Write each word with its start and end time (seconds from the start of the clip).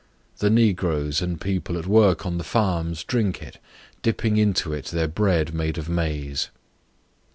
The 0.39 0.49
negroes 0.49 1.21
and 1.21 1.39
people 1.39 1.77
at 1.77 1.85
work 1.85 2.25
on 2.25 2.39
the 2.39 2.43
farms 2.43 3.03
drink 3.03 3.39
it, 3.43 3.59
dipping 4.01 4.37
into 4.37 4.73
it 4.73 4.85
their 4.85 5.07
bread 5.07 5.53
made 5.53 5.77
of 5.77 5.89
maize. 5.89 6.49